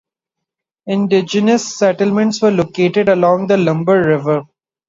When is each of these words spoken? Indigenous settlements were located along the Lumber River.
Indigenous 0.87 1.77
settlements 1.77 2.41
were 2.41 2.49
located 2.49 3.07
along 3.07 3.45
the 3.45 3.57
Lumber 3.57 4.01
River. 4.03 4.41